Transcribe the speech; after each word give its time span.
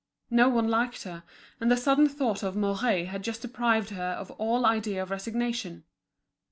No 0.31 0.49
one 0.49 0.67
liked 0.67 1.03
her, 1.03 1.21
and 1.59 1.69
the 1.69 1.77
sudden 1.77 2.09
thought 2.09 2.41
of 2.41 2.55
Mouret 2.55 3.05
had 3.09 3.23
just 3.23 3.43
deprived 3.43 3.91
her 3.91 4.13
of 4.13 4.31
all 4.31 4.65
idea 4.65 5.03
of 5.03 5.11
resignation. 5.11 5.83